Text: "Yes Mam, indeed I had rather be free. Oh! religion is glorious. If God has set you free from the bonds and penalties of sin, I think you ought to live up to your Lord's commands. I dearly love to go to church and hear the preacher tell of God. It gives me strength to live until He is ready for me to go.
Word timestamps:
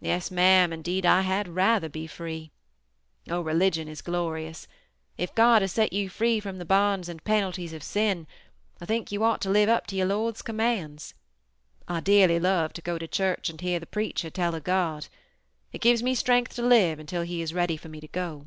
"Yes 0.00 0.32
Mam, 0.32 0.72
indeed 0.72 1.06
I 1.06 1.20
had 1.20 1.46
rather 1.46 1.88
be 1.88 2.08
free. 2.08 2.50
Oh! 3.30 3.40
religion 3.40 3.86
is 3.86 4.02
glorious. 4.02 4.66
If 5.16 5.32
God 5.32 5.62
has 5.62 5.70
set 5.70 5.92
you 5.92 6.08
free 6.08 6.40
from 6.40 6.58
the 6.58 6.64
bonds 6.64 7.08
and 7.08 7.22
penalties 7.22 7.72
of 7.72 7.84
sin, 7.84 8.26
I 8.80 8.84
think 8.84 9.12
you 9.12 9.22
ought 9.22 9.40
to 9.42 9.48
live 9.50 9.68
up 9.68 9.86
to 9.86 9.96
your 9.96 10.06
Lord's 10.08 10.42
commands. 10.42 11.14
I 11.86 12.00
dearly 12.00 12.40
love 12.40 12.72
to 12.72 12.82
go 12.82 12.98
to 12.98 13.06
church 13.06 13.48
and 13.48 13.60
hear 13.60 13.78
the 13.78 13.86
preacher 13.86 14.28
tell 14.28 14.56
of 14.56 14.64
God. 14.64 15.06
It 15.72 15.82
gives 15.82 16.02
me 16.02 16.16
strength 16.16 16.56
to 16.56 16.62
live 16.62 16.98
until 16.98 17.22
He 17.22 17.40
is 17.40 17.54
ready 17.54 17.76
for 17.76 17.88
me 17.88 18.00
to 18.00 18.08
go. 18.08 18.46